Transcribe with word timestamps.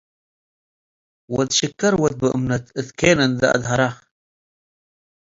ወድ 1.35 1.49
ሽከር 1.59 1.93
ወድ 2.01 2.13
ብእምነት- 2.21 2.65
እት 2.79 2.89
ኬን 2.99 3.19
እንዴ 3.25 3.41
አድሀራ 3.55 3.81